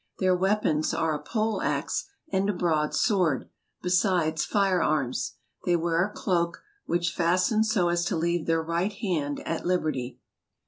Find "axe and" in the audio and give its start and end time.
1.61-2.49